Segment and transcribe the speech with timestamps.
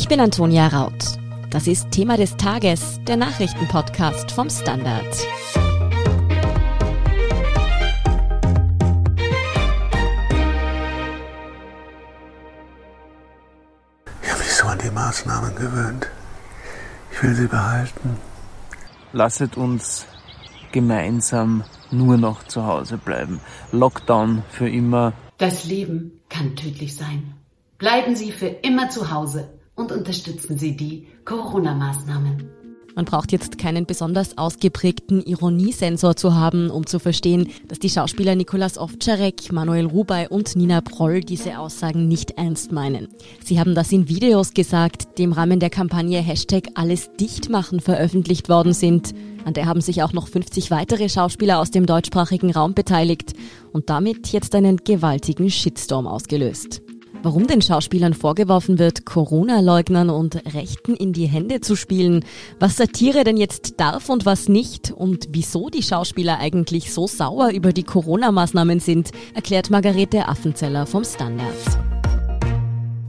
[0.00, 1.18] Ich bin Antonia Raut.
[1.50, 5.04] Das ist Thema des Tages, der Nachrichtenpodcast vom Standard.
[14.22, 16.06] Ich habe mich so an die Maßnahmen gewöhnt.
[17.12, 18.16] Ich will sie behalten.
[19.12, 20.06] Lasset uns
[20.72, 23.38] gemeinsam nur noch zu Hause bleiben.
[23.70, 25.12] Lockdown für immer.
[25.36, 27.34] Das Leben kann tödlich sein.
[27.76, 32.50] Bleiben Sie für immer zu Hause und unterstützen Sie die Corona-Maßnahmen.
[32.96, 38.34] Man braucht jetzt keinen besonders ausgeprägten Ironiesensor zu haben, um zu verstehen, dass die Schauspieler
[38.34, 43.08] Nikolas Ovtcharek, Manuel Rubey und Nina Proll diese Aussagen nicht ernst meinen.
[43.44, 47.80] Sie haben das in Videos gesagt, die im Rahmen der Kampagne Hashtag Alles dicht machen
[47.80, 49.14] veröffentlicht worden sind.
[49.44, 53.34] An der haben sich auch noch 50 weitere Schauspieler aus dem deutschsprachigen Raum beteiligt
[53.72, 56.82] und damit jetzt einen gewaltigen Shitstorm ausgelöst.
[57.22, 62.24] Warum den Schauspielern vorgeworfen wird, Corona-Leugnern und Rechten in die Hände zu spielen,
[62.58, 67.50] was Satire denn jetzt darf und was nicht und wieso die Schauspieler eigentlich so sauer
[67.50, 71.54] über die Corona-Maßnahmen sind, erklärt Margarete Affenzeller vom Standard.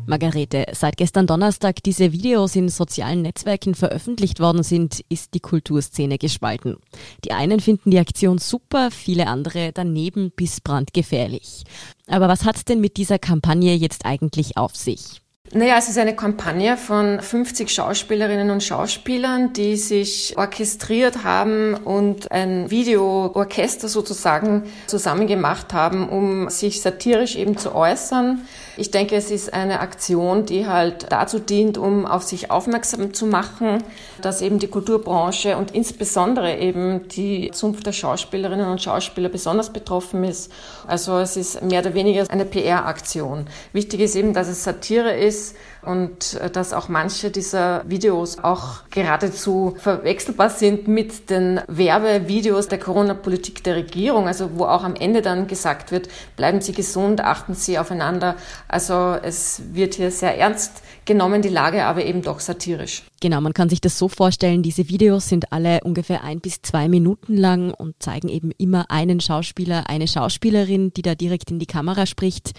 [0.08, 6.18] Margarete, seit gestern Donnerstag diese Videos in sozialen Netzwerken veröffentlicht worden sind, ist die Kulturszene
[6.18, 6.76] gespalten.
[7.24, 11.64] Die einen finden die Aktion super, viele andere daneben bis brandgefährlich.
[12.12, 15.22] Aber was hat es denn mit dieser Kampagne jetzt eigentlich auf sich?
[15.54, 22.32] Naja, es ist eine Kampagne von 50 Schauspielerinnen und Schauspielern, die sich orchestriert haben und
[22.32, 28.48] ein Videoorchester sozusagen zusammen gemacht haben, um sich satirisch eben zu äußern.
[28.78, 33.26] Ich denke, es ist eine Aktion, die halt dazu dient, um auf sich aufmerksam zu
[33.26, 33.84] machen,
[34.22, 40.24] dass eben die Kulturbranche und insbesondere eben die Zunft der Schauspielerinnen und Schauspieler besonders betroffen
[40.24, 40.52] ist.
[40.88, 43.48] Also es ist mehr oder weniger eine PR-Aktion.
[43.74, 48.40] Wichtig ist eben, dass es Satire ist, ist und äh, dass auch manche dieser Videos
[48.40, 54.96] auch geradezu verwechselbar sind mit den Werbevideos der Corona-Politik der Regierung, also wo auch am
[54.96, 58.36] Ende dann gesagt wird, bleiben Sie gesund, achten Sie aufeinander.
[58.68, 63.04] Also es wird hier sehr ernst genommen, die Lage, aber eben doch satirisch.
[63.20, 66.88] Genau, man kann sich das so vorstellen, diese Videos sind alle ungefähr ein bis zwei
[66.88, 71.66] Minuten lang und zeigen eben immer einen Schauspieler, eine Schauspielerin, die da direkt in die
[71.66, 72.54] Kamera spricht.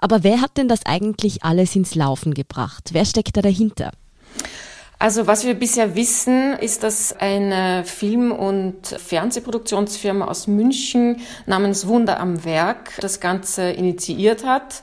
[0.00, 2.90] Aber wer hat denn das eigentlich alles ins Laufen gebracht?
[2.92, 3.92] Wer steckt da dahinter?
[4.98, 12.20] Also was wir bisher wissen, ist, dass eine Film- und Fernsehproduktionsfirma aus München namens Wunder
[12.20, 14.82] am Werk das Ganze initiiert hat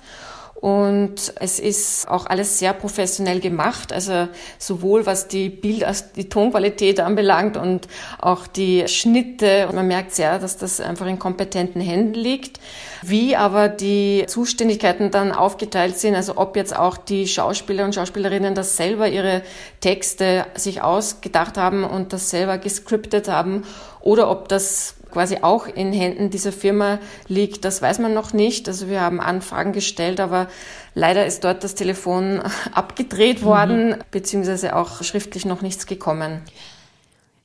[0.59, 6.29] und es ist auch alles sehr professionell gemacht, also sowohl was die Bild- als die
[6.29, 7.87] Tonqualität anbelangt und
[8.19, 9.69] auch die Schnitte.
[9.71, 12.59] Man merkt sehr, dass das einfach in kompetenten Händen liegt.
[13.03, 18.55] Wie aber die Zuständigkeiten dann aufgeteilt sind, also ob jetzt auch die Schauspieler und Schauspielerinnen
[18.55, 19.43] das selber ihre
[19.79, 23.63] Texte sich ausgedacht haben und das selber gescriptet haben
[24.01, 28.67] oder ob das quasi auch in Händen dieser Firma liegt, das weiß man noch nicht.
[28.67, 30.47] Also wir haben Anfragen gestellt, aber
[30.93, 33.95] leider ist dort das Telefon abgedreht worden, mhm.
[34.11, 36.43] beziehungsweise auch schriftlich noch nichts gekommen.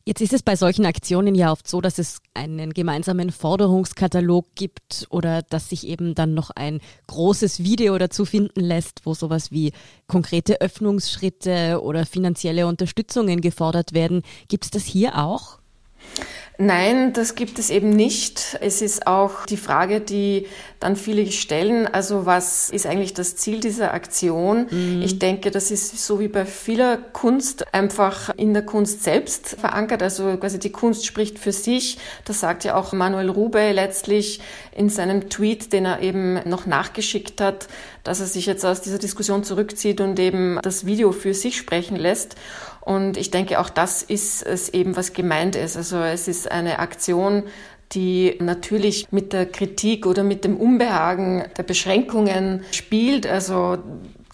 [0.04, 5.06] Jetzt ist es bei solchen Aktionen ja oft so, dass es einen gemeinsamen Forderungskatalog gibt
[5.08, 9.72] oder dass sich eben dann noch ein großes Video dazu finden lässt, wo sowas wie
[10.08, 14.20] konkrete Öffnungsschritte oder finanzielle Unterstützungen gefordert werden.
[14.48, 15.62] Gibt es das hier auch?
[16.64, 18.56] Nein, das gibt es eben nicht.
[18.60, 20.46] Es ist auch die Frage, die
[20.78, 24.68] dann viele stellen, also was ist eigentlich das Ziel dieser Aktion?
[24.70, 25.02] Mhm.
[25.02, 30.04] Ich denke, das ist so wie bei vieler Kunst einfach in der Kunst selbst verankert.
[30.04, 31.98] Also quasi die Kunst spricht für sich.
[32.26, 34.40] Das sagt ja auch Manuel Rube letztlich
[34.72, 37.66] in seinem Tweet, den er eben noch nachgeschickt hat,
[38.04, 41.96] dass er sich jetzt aus dieser Diskussion zurückzieht und eben das Video für sich sprechen
[41.96, 42.36] lässt.
[42.84, 45.76] Und ich denke, auch das ist es eben, was gemeint ist.
[45.76, 47.44] Also es ist eine Aktion,
[47.92, 53.26] die natürlich mit der Kritik oder mit dem Unbehagen der Beschränkungen spielt.
[53.26, 53.78] Also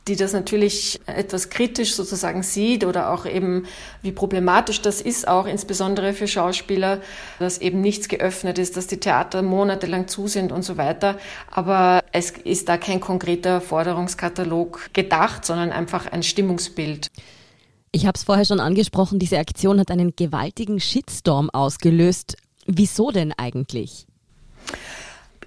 [0.08, 3.66] die das natürlich etwas kritisch sozusagen sieht oder auch eben
[4.02, 7.00] wie problematisch das ist, auch insbesondere für Schauspieler,
[7.38, 11.18] dass eben nichts geöffnet ist, dass die Theater monatelang zu sind und so weiter.
[11.50, 17.08] Aber es ist da kein konkreter Forderungskatalog gedacht, sondern einfach ein Stimmungsbild.
[17.90, 22.36] Ich habe es vorher schon angesprochen, diese Aktion hat einen gewaltigen Shitstorm ausgelöst.
[22.66, 24.06] Wieso denn eigentlich?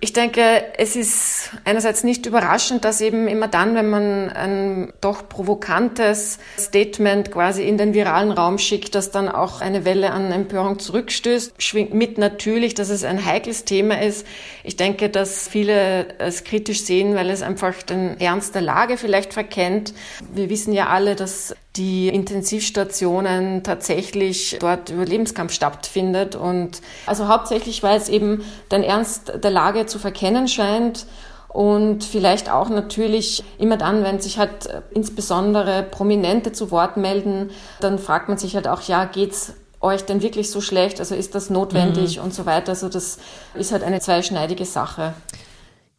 [0.03, 5.29] Ich denke, es ist einerseits nicht überraschend, dass eben immer dann, wenn man ein doch
[5.29, 10.79] provokantes Statement quasi in den viralen Raum schickt, dass dann auch eine Welle an Empörung
[10.79, 11.61] zurückstößt.
[11.61, 14.25] Schwingt mit natürlich, dass es ein heikles Thema ist.
[14.63, 19.33] Ich denke, dass viele es kritisch sehen, weil es einfach den Ernst der Lage vielleicht
[19.33, 19.93] verkennt.
[20.33, 27.97] Wir wissen ja alle, dass die Intensivstationen tatsächlich dort Überlebenskampf stattfindet und also hauptsächlich, weil
[27.97, 31.05] es eben den Ernst der Lage zu verkennen scheint
[31.47, 37.99] und vielleicht auch natürlich immer dann, wenn sich halt insbesondere Prominente zu Wort melden, dann
[37.99, 40.99] fragt man sich halt auch, ja, geht's euch denn wirklich so schlecht?
[40.99, 42.25] Also ist das notwendig mhm.
[42.25, 42.69] und so weiter?
[42.69, 43.17] Also das
[43.53, 45.13] ist halt eine zweischneidige Sache.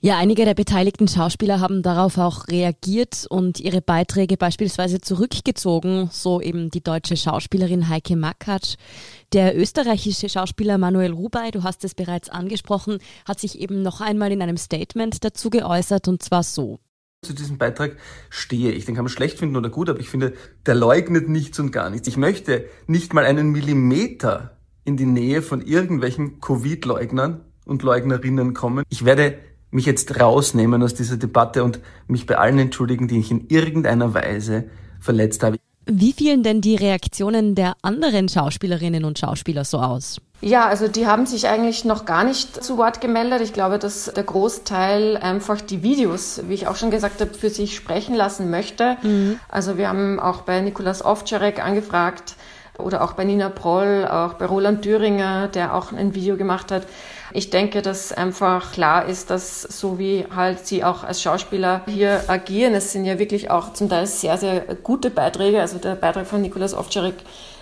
[0.04, 6.40] Ja, einige der beteiligten Schauspieler haben darauf auch reagiert und ihre Beiträge beispielsweise zurückgezogen, so
[6.40, 8.74] eben die deutsche Schauspielerin Heike Makatsch.
[9.32, 14.32] Der österreichische Schauspieler Manuel Rubey, du hast es bereits angesprochen, hat sich eben noch einmal
[14.32, 16.80] in einem Statement dazu geäußert und zwar so.
[17.24, 17.96] Zu diesem Beitrag
[18.28, 18.86] stehe ich.
[18.86, 20.32] Den kann man schlecht finden oder gut, aber ich finde,
[20.66, 22.08] der leugnet nichts und gar nichts.
[22.08, 28.84] Ich möchte nicht mal einen Millimeter in die Nähe von irgendwelchen Covid-Leugnern und Leugnerinnen kommen.
[28.88, 29.38] Ich werde
[29.72, 34.14] mich jetzt rausnehmen aus dieser Debatte und mich bei allen entschuldigen, die ich in irgendeiner
[34.14, 34.64] Weise
[35.00, 35.56] verletzt habe.
[35.86, 40.20] Wie fielen denn die Reaktionen der anderen Schauspielerinnen und Schauspieler so aus?
[40.40, 43.40] Ja, also die haben sich eigentlich noch gar nicht zu Wort gemeldet.
[43.40, 47.48] Ich glaube, dass der Großteil einfach die Videos, wie ich auch schon gesagt habe, für
[47.48, 48.96] sich sprechen lassen möchte.
[49.02, 49.40] Mhm.
[49.48, 52.34] Also wir haben auch bei Nikolas Ovtcharek angefragt
[52.78, 56.86] oder auch bei Nina Proll, auch bei Roland Thüringer, der auch ein Video gemacht hat.
[57.34, 62.24] Ich denke, dass einfach klar ist, dass so wie halt sie auch als Schauspieler hier
[62.28, 65.60] agieren, es sind ja wirklich auch zum Teil sehr, sehr gute Beiträge.
[65.60, 67.14] Also der Beitrag von Nikolaus Ovtcharek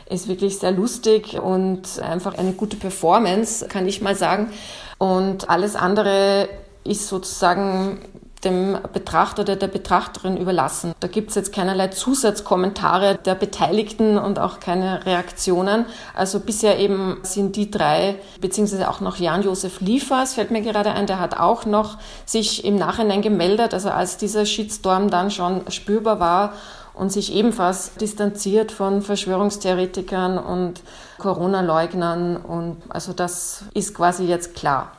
[0.09, 4.51] ist wirklich sehr lustig und einfach eine gute Performance, kann ich mal sagen.
[4.99, 6.49] Und alles andere
[6.83, 8.01] ist sozusagen
[8.45, 10.95] dem Betrachter oder der Betrachterin überlassen.
[11.01, 15.85] Da gibt es jetzt keinerlei Zusatzkommentare der Beteiligten und auch keine Reaktionen.
[16.15, 21.07] Also bisher eben sind die drei, beziehungsweise auch noch Jan-Josef Liefers, fällt mir gerade ein,
[21.07, 26.19] der hat auch noch sich im Nachhinein gemeldet, also als dieser Shitstorm dann schon spürbar
[26.21, 26.55] war
[26.95, 30.83] und sich ebenfalls distanziert von Verschwörungstheoretikern und
[31.19, 32.37] Corona-Leugnern.
[32.37, 34.93] Und also das ist quasi jetzt klar.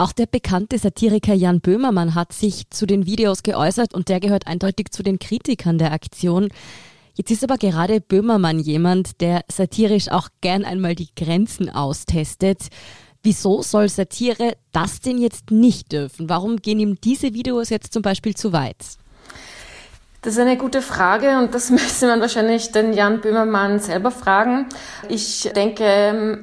[0.00, 4.46] Auch der bekannte Satiriker Jan Böhmermann hat sich zu den Videos geäußert und der gehört
[4.46, 6.48] eindeutig zu den Kritikern der Aktion.
[7.12, 12.68] Jetzt ist aber gerade Böhmermann jemand, der satirisch auch gern einmal die Grenzen austestet.
[13.22, 16.30] Wieso soll Satire das denn jetzt nicht dürfen?
[16.30, 18.96] Warum gehen ihm diese Videos jetzt zum Beispiel zu weit?
[20.22, 24.66] Das ist eine gute Frage und das müsste man wahrscheinlich den Jan Böhmermann selber fragen.
[25.08, 25.84] Ich denke,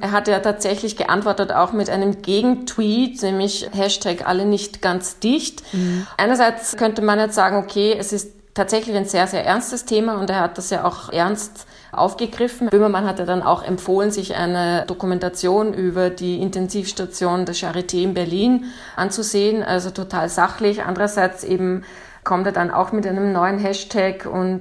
[0.00, 5.62] er hat ja tatsächlich geantwortet auch mit einem Gegentweet, nämlich Hashtag alle nicht ganz dicht.
[5.72, 6.06] Mhm.
[6.16, 10.28] Einerseits könnte man jetzt sagen, okay, es ist tatsächlich ein sehr, sehr ernstes Thema und
[10.30, 12.68] er hat das ja auch ernst aufgegriffen.
[12.68, 18.14] Böhmermann hat ja dann auch empfohlen, sich eine Dokumentation über die Intensivstation der Charité in
[18.14, 18.64] Berlin
[18.96, 20.82] anzusehen, also total sachlich.
[20.82, 21.84] Andererseits eben
[22.28, 24.60] kommt er dann auch mit einem neuen Hashtag und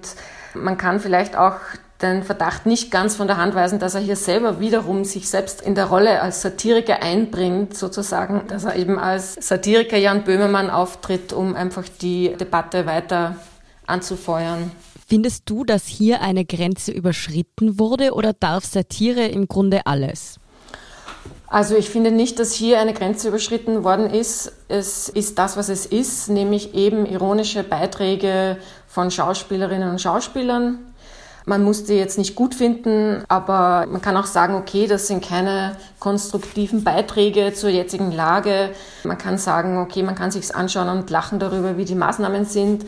[0.54, 1.58] man kann vielleicht auch
[2.02, 5.62] den Verdacht nicht ganz von der Hand weisen, dass er hier selber wiederum sich selbst
[5.62, 11.34] in der Rolle als Satiriker einbringt, sozusagen, dass er eben als Satiriker Jan Böhmermann auftritt,
[11.34, 13.36] um einfach die Debatte weiter
[13.86, 14.72] anzufeuern.
[15.06, 20.40] Findest du, dass hier eine Grenze überschritten wurde oder darf Satire im Grunde alles?
[21.48, 24.52] Also ich finde nicht, dass hier eine Grenze überschritten worden ist.
[24.68, 28.58] Es ist das, was es ist, nämlich eben ironische Beiträge
[28.88, 30.80] von Schauspielerinnen und Schauspielern.
[31.46, 35.24] Man muss die jetzt nicht gut finden, aber man kann auch sagen, okay, das sind
[35.24, 38.72] keine konstruktiven Beiträge zur jetzigen Lage.
[39.06, 42.84] Man kann sagen, okay, man kann sich's anschauen und lachen darüber, wie die Maßnahmen sind.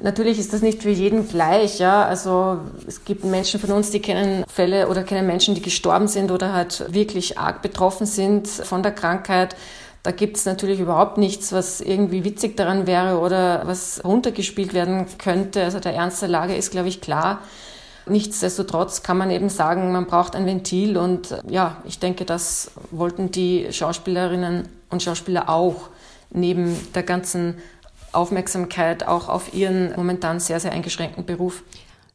[0.00, 2.04] Natürlich ist das nicht für jeden gleich, ja.
[2.04, 6.30] Also es gibt Menschen von uns, die kennen Fälle oder kennen Menschen, die gestorben sind
[6.30, 9.56] oder halt wirklich arg betroffen sind von der Krankheit.
[10.04, 15.06] Da gibt es natürlich überhaupt nichts, was irgendwie witzig daran wäre oder was runtergespielt werden
[15.18, 15.64] könnte.
[15.64, 17.40] Also der Ernst der Lage ist, glaube ich, klar.
[18.06, 23.32] Nichtsdestotrotz kann man eben sagen, man braucht ein Ventil und ja, ich denke, das wollten
[23.32, 25.90] die Schauspielerinnen und Schauspieler auch
[26.30, 27.56] neben der ganzen
[28.12, 31.62] Aufmerksamkeit auch auf ihren momentan sehr, sehr eingeschränkten Beruf.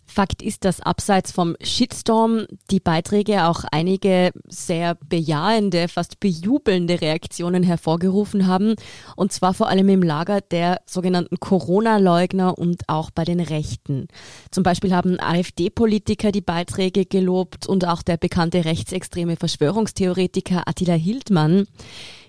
[0.05, 7.63] Fakt ist, dass abseits vom Shitstorm die Beiträge auch einige sehr bejahende, fast bejubelnde Reaktionen
[7.63, 8.75] hervorgerufen haben.
[9.15, 14.07] Und zwar vor allem im Lager der sogenannten Corona-Leugner und auch bei den Rechten.
[14.51, 21.65] Zum Beispiel haben AfD-Politiker die Beiträge gelobt und auch der bekannte rechtsextreme Verschwörungstheoretiker Attila Hildmann.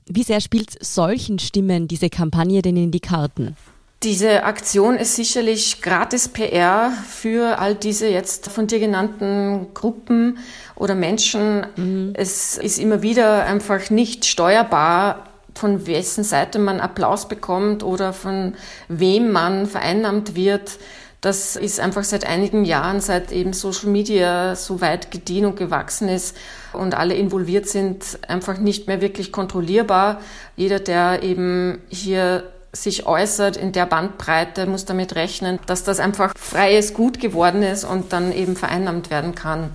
[0.06, 3.56] Wie sehr spielt solchen Stimmen diese Kampagne denn in die Karten?
[4.02, 10.36] Diese Aktion ist sicherlich gratis PR für all diese jetzt von dir genannten Gruppen
[10.76, 11.66] oder Menschen.
[11.76, 12.10] Mhm.
[12.12, 18.54] Es ist immer wieder einfach nicht steuerbar, von wessen Seite man Applaus bekommt oder von
[18.88, 20.78] wem man vereinnahmt wird.
[21.24, 26.10] Das ist einfach seit einigen Jahren, seit eben Social Media so weit gediehen und gewachsen
[26.10, 26.36] ist
[26.74, 30.20] und alle involviert sind, einfach nicht mehr wirklich kontrollierbar.
[30.54, 36.34] Jeder, der eben hier sich äußert in der Bandbreite, muss damit rechnen, dass das einfach
[36.36, 39.74] freies Gut geworden ist und dann eben vereinnahmt werden kann.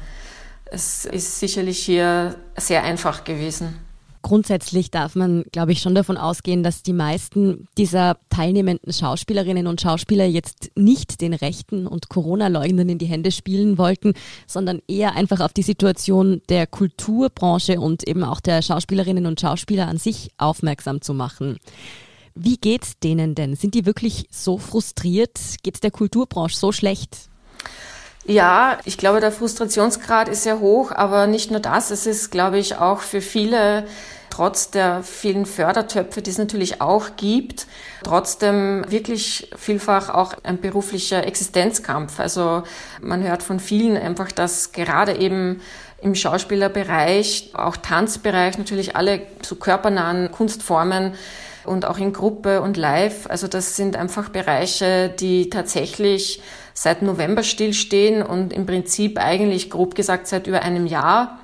[0.66, 3.80] Es ist sicherlich hier sehr einfach gewesen.
[4.22, 9.80] Grundsätzlich darf man, glaube ich, schon davon ausgehen, dass die meisten dieser teilnehmenden Schauspielerinnen und
[9.80, 14.14] Schauspieler jetzt nicht den Rechten und Corona-Leugnern in die Hände spielen wollten,
[14.46, 19.88] sondern eher einfach auf die Situation der Kulturbranche und eben auch der Schauspielerinnen und Schauspieler
[19.88, 21.58] an sich aufmerksam zu machen.
[22.36, 23.56] Wie geht's denen denn?
[23.56, 25.40] Sind die wirklich so frustriert?
[25.64, 27.30] Geht's der Kulturbranche so schlecht?
[28.30, 31.90] Ja, ich glaube, der Frustrationsgrad ist sehr hoch, aber nicht nur das.
[31.90, 33.88] Es ist, glaube ich, auch für viele,
[34.30, 37.66] trotz der vielen Fördertöpfe, die es natürlich auch gibt,
[38.04, 42.20] trotzdem wirklich vielfach auch ein beruflicher Existenzkampf.
[42.20, 42.62] Also
[43.02, 45.60] man hört von vielen einfach, dass gerade eben
[46.00, 51.16] im Schauspielerbereich, auch Tanzbereich, natürlich alle so körpernahen Kunstformen,
[51.66, 53.28] und auch in Gruppe und live.
[53.30, 56.42] Also das sind einfach Bereiche, die tatsächlich
[56.74, 61.40] seit November stillstehen und im Prinzip eigentlich grob gesagt seit über einem Jahr.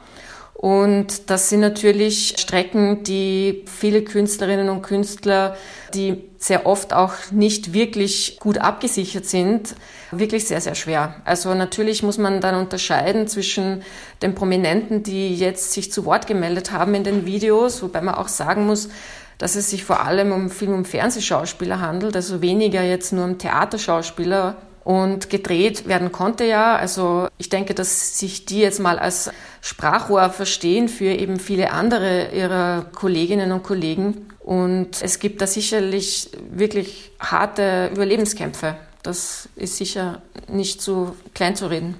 [0.53, 5.57] Und das sind natürlich Strecken, die viele Künstlerinnen und Künstler,
[5.93, 9.75] die sehr oft auch nicht wirklich gut abgesichert sind,
[10.11, 11.15] wirklich sehr, sehr schwer.
[11.25, 13.83] Also natürlich muss man dann unterscheiden zwischen
[14.21, 18.29] den Prominenten, die jetzt sich zu Wort gemeldet haben in den Videos, wobei man auch
[18.29, 18.89] sagen muss,
[19.37, 23.37] dass es sich vor allem um Film- und Fernsehschauspieler handelt, also weniger jetzt nur um
[23.37, 24.57] Theaterschauspieler.
[24.83, 26.75] Und gedreht werden konnte ja.
[26.75, 32.29] Also ich denke, dass sich die jetzt mal als Sprachrohr verstehen für eben viele andere
[32.31, 34.27] ihrer Kolleginnen und Kollegen.
[34.41, 38.75] Und es gibt da sicherlich wirklich harte Überlebenskämpfe.
[39.01, 41.95] Das ist sicher nicht so klein zu reden.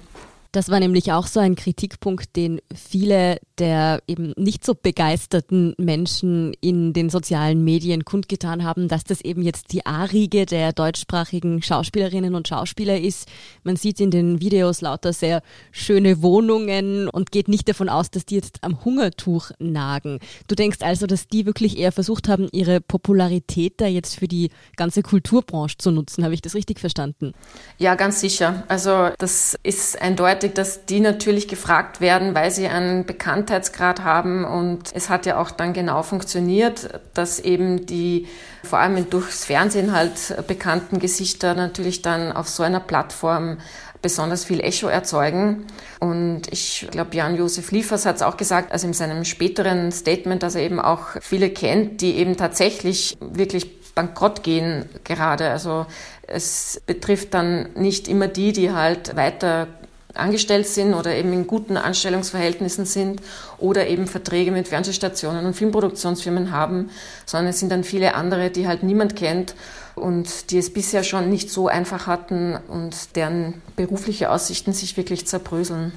[0.56, 6.54] Das war nämlich auch so ein Kritikpunkt, den viele der eben nicht so begeisterten Menschen
[6.60, 12.34] in den sozialen Medien kundgetan haben, dass das eben jetzt die A-Riege der deutschsprachigen Schauspielerinnen
[12.34, 13.28] und Schauspieler ist.
[13.64, 18.26] Man sieht in den Videos lauter sehr schöne Wohnungen und geht nicht davon aus, dass
[18.26, 20.18] die jetzt am Hungertuch nagen.
[20.48, 24.50] Du denkst also, dass die wirklich eher versucht haben, ihre Popularität da jetzt für die
[24.76, 26.24] ganze Kulturbranche zu nutzen.
[26.24, 27.32] Habe ich das richtig verstanden?
[27.78, 28.64] Ja, ganz sicher.
[28.68, 34.44] Also das ist eindeutig gleichzeitig, dass die natürlich gefragt werden, weil sie einen Bekanntheitsgrad haben.
[34.44, 38.26] Und es hat ja auch dann genau funktioniert, dass eben die
[38.62, 43.58] vor allem durchs Fernsehen halt bekannten Gesichter natürlich dann auf so einer Plattform
[44.02, 45.66] besonders viel Echo erzeugen.
[46.00, 50.54] Und ich glaube, Jan-Josef Liefers hat es auch gesagt, also in seinem späteren Statement, dass
[50.54, 55.48] er eben auch viele kennt, die eben tatsächlich wirklich bankrott gehen gerade.
[55.48, 55.86] Also
[56.26, 59.68] es betrifft dann nicht immer die, die halt weiter
[60.18, 63.20] angestellt sind oder eben in guten Anstellungsverhältnissen sind
[63.58, 66.90] oder eben Verträge mit Fernsehstationen und Filmproduktionsfirmen haben,
[67.24, 69.54] sondern es sind dann viele andere, die halt niemand kennt
[69.94, 75.26] und die es bisher schon nicht so einfach hatten und deren berufliche Aussichten sich wirklich
[75.26, 75.92] zerbröseln.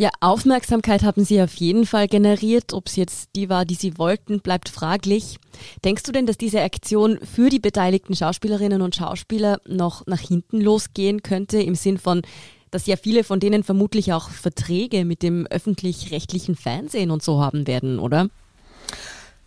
[0.00, 2.72] Ja, Aufmerksamkeit haben Sie auf jeden Fall generiert.
[2.72, 5.36] Ob es jetzt die war, die Sie wollten, bleibt fraglich.
[5.84, 10.58] Denkst du denn, dass diese Aktion für die beteiligten Schauspielerinnen und Schauspieler noch nach hinten
[10.58, 12.22] losgehen könnte, im Sinn von,
[12.70, 17.66] dass ja viele von denen vermutlich auch Verträge mit dem öffentlich-rechtlichen Fernsehen und so haben
[17.66, 18.28] werden, oder?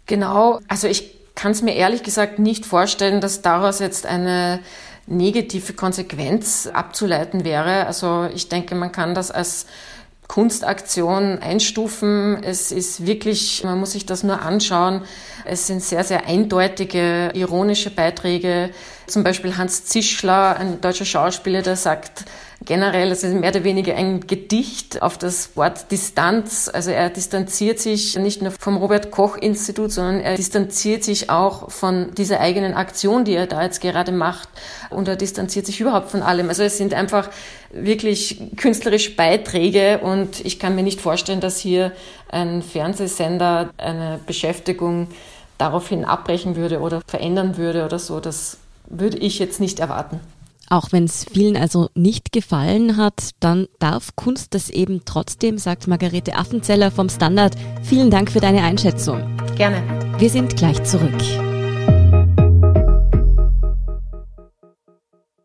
[0.05, 4.59] Genau, also ich kann es mir ehrlich gesagt nicht vorstellen, dass daraus jetzt eine
[5.07, 7.87] negative Konsequenz abzuleiten wäre.
[7.87, 9.65] Also ich denke, man kann das als
[10.27, 12.41] Kunstaktion einstufen.
[12.43, 15.03] Es ist wirklich, man muss sich das nur anschauen.
[15.45, 18.69] Es sind sehr, sehr eindeutige, ironische Beiträge.
[19.07, 22.25] Zum Beispiel Hans Zischler, ein deutscher Schauspieler, der sagt,
[22.65, 26.69] generell, es ist mehr oder weniger ein Gedicht auf das Wort Distanz.
[26.71, 31.71] Also er distanziert sich nicht nur vom Robert Koch Institut, sondern er distanziert sich auch
[31.71, 34.49] von dieser eigenen Aktion, die er da jetzt gerade macht.
[34.89, 36.49] Und er distanziert sich überhaupt von allem.
[36.49, 37.29] Also es sind einfach
[37.71, 41.91] wirklich künstlerische Beiträge und ich kann mir nicht vorstellen, dass hier
[42.29, 45.07] ein Fernsehsender eine Beschäftigung
[45.57, 48.19] daraufhin abbrechen würde oder verändern würde oder so.
[48.19, 50.19] Das würde ich jetzt nicht erwarten.
[50.73, 55.87] Auch wenn es vielen also nicht gefallen hat, dann darf Kunst das eben trotzdem, sagt
[55.87, 57.55] Margarete Affenzeller vom Standard.
[57.83, 59.37] Vielen Dank für deine Einschätzung.
[59.55, 59.83] Gerne.
[60.17, 61.13] Wir sind gleich zurück.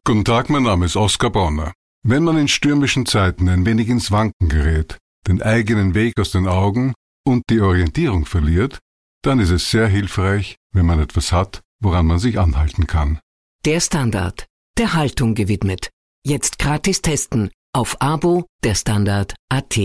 [0.03, 1.75] Guten Tag, mein Name ist Oskar Bonner.
[2.03, 6.49] Wenn man in stürmischen Zeiten ein wenig ins Wanken gerät, den eigenen Weg aus den
[6.49, 6.95] Augen
[7.27, 8.79] und die Orientierung verliert,
[9.21, 13.21] dann ist es sehr hilfreich, wenn man etwas hat, woran man sich anhalten kann.
[13.67, 14.47] Der Standard,
[14.79, 15.91] der Haltung gewidmet.
[16.25, 19.77] Jetzt gratis testen auf Abo der Standard AT.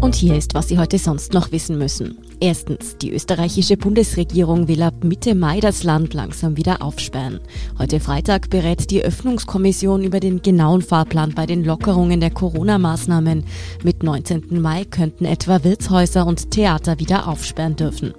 [0.00, 2.18] Und hier ist, was Sie heute sonst noch wissen müssen.
[2.40, 7.40] Erstens, die österreichische Bundesregierung will ab Mitte Mai das Land langsam wieder aufsperren.
[7.78, 13.44] Heute Freitag berät die Öffnungskommission über den genauen Fahrplan bei den Lockerungen der Corona-Maßnahmen.
[13.84, 14.60] Mit 19.
[14.60, 18.14] Mai könnten etwa Wirtshäuser und Theater wieder aufsperren dürfen.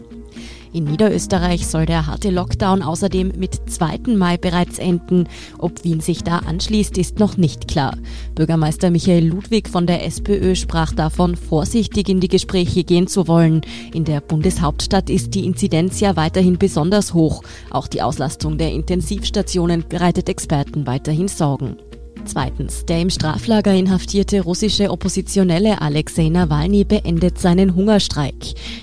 [0.71, 4.15] In Niederösterreich soll der harte Lockdown außerdem mit 2.
[4.15, 5.27] Mai bereits enden.
[5.57, 7.97] Ob Wien sich da anschließt, ist noch nicht klar.
[8.35, 13.61] Bürgermeister Michael Ludwig von der SPÖ sprach davon, vorsichtig in die Gespräche gehen zu wollen.
[13.93, 17.41] In der Bundeshauptstadt ist die Inzidenz ja weiterhin besonders hoch.
[17.71, 21.77] Auch die Auslastung der Intensivstationen bereitet Experten weiterhin Sorgen.
[22.25, 28.35] Zweitens, der im Straflager inhaftierte russische Oppositionelle Alexei Nawalny beendet seinen Hungerstreik.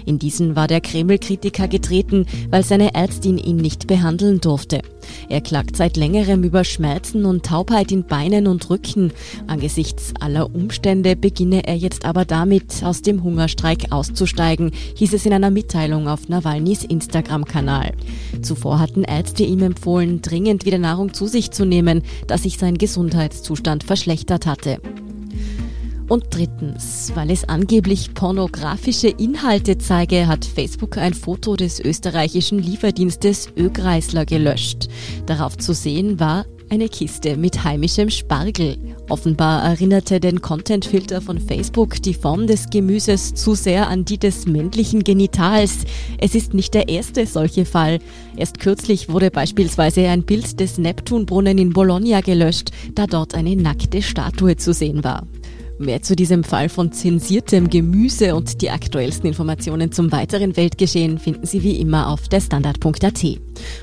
[0.04, 4.82] In diesen war der Kreml-Kritiker getreten, weil seine Ärztin ihn nicht behandeln durfte.
[5.28, 9.12] Er klagt seit längerem über Schmerzen und Taubheit in Beinen und Rücken.
[9.46, 15.32] Angesichts aller Umstände beginne er jetzt aber damit, aus dem Hungerstreik auszusteigen, hieß es in
[15.32, 17.92] einer Mitteilung auf Nawalnys Instagram-Kanal.
[18.42, 22.78] Zuvor hatten Ärzte ihm empfohlen, dringend wieder Nahrung zu sich zu nehmen, da sich sein
[23.36, 24.78] Gesundheitszustand verschlechtert hatte.
[26.08, 33.48] Und drittens, weil es angeblich pornografische Inhalte zeige, hat Facebook ein Foto des österreichischen Lieferdienstes
[33.56, 34.88] Ögreisler gelöscht.
[35.26, 38.76] Darauf zu sehen war eine Kiste mit heimischem Spargel.
[39.08, 44.46] Offenbar erinnerte den Content-Filter von Facebook die Form des Gemüses zu sehr an die des
[44.46, 45.84] männlichen Genitals.
[46.18, 48.00] Es ist nicht der erste solche Fall.
[48.36, 54.02] Erst kürzlich wurde beispielsweise ein Bild des Neptunbrunnen in Bologna gelöscht, da dort eine nackte
[54.02, 55.26] Statue zu sehen war.
[55.78, 61.44] Mehr zu diesem Fall von zensiertem Gemüse und die aktuellsten Informationen zum weiteren Weltgeschehen finden
[61.44, 63.24] Sie wie immer auf derstandard.at.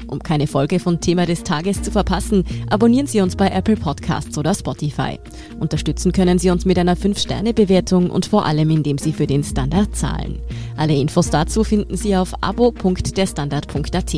[0.08, 4.36] Um keine Folge von Thema des Tages zu verpassen, abonnieren Sie uns bei Apple Podcasts
[4.40, 5.20] oder Spotify.
[5.60, 9.96] Unterstützen können Sie uns mit einer 5-Sterne-Bewertung und vor allem, indem Sie für den Standard
[9.96, 10.40] zahlen.
[10.76, 14.16] Alle Infos dazu finden Sie auf abo.derstandard.at.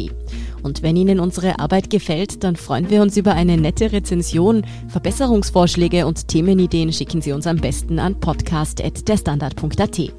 [0.65, 4.65] Und wenn Ihnen unsere Arbeit gefällt, dann freuen wir uns über eine nette Rezension.
[4.87, 10.11] Verbesserungsvorschläge und Themenideen schicken Sie uns am besten an podcast.derstandard.at.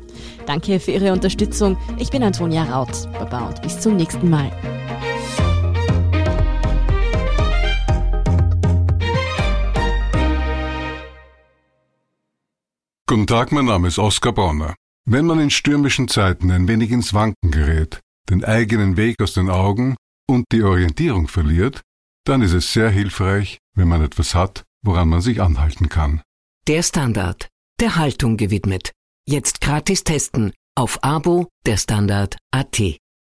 [0.46, 1.76] Danke für Ihre Unterstützung.
[1.98, 3.08] Ich bin Antonia Raut.
[3.14, 4.52] Baba und bis zum nächsten Mal.
[13.08, 14.76] Guten Tag, mein Name ist Oskar Bonner.
[15.06, 17.98] Wenn man in stürmischen Zeiten ein wenig ins Wanken gerät,
[18.30, 19.96] den eigenen Weg aus den Augen
[20.28, 21.82] und die Orientierung verliert,
[22.24, 26.22] dann ist es sehr hilfreich, wenn man etwas hat, woran man sich anhalten kann.
[26.66, 27.48] Der Standard,
[27.80, 28.92] der Haltung gewidmet.
[29.28, 32.98] Jetzt gratis testen auf Abo der Standard AT.